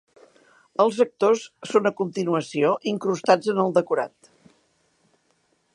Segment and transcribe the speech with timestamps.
[0.85, 1.43] Els actors
[1.73, 4.33] són a continuació incrustats en el decorat.